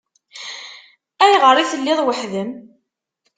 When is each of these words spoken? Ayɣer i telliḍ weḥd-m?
Ayɣer 1.23 1.57
i 1.57 1.65
telliḍ 1.71 1.99
weḥd-m? 2.03 2.51